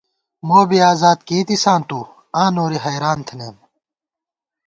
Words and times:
موبی 0.47 0.79
اذاد 0.91 1.19
کېئیتِساں 1.27 1.79
تُو، 1.87 1.99
آں 2.41 2.49
نوری 2.55 2.79
حېریاں 2.83 3.19
تھنَئیم 3.27 3.55